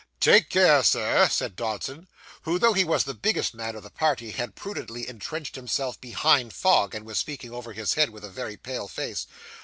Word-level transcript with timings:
'Take 0.19 0.49
care, 0.49 0.81
Sir,' 0.83 1.29
said 1.29 1.55
Dodson, 1.55 2.07
who, 2.41 2.57
though 2.57 2.73
he 2.73 2.83
was 2.83 3.03
the 3.03 3.13
biggest 3.13 3.53
man 3.53 3.75
of 3.75 3.83
the 3.83 3.91
party, 3.91 4.31
had 4.31 4.55
prudently 4.55 5.07
entrenched 5.07 5.53
himself 5.55 6.01
behind 6.01 6.53
Fogg, 6.53 6.95
and 6.95 7.05
was 7.05 7.19
speaking 7.19 7.51
over 7.51 7.71
his 7.73 7.93
head 7.93 8.09
with 8.09 8.23
a 8.25 8.29
very 8.31 8.57
pale 8.57 8.87
face. 8.87 9.27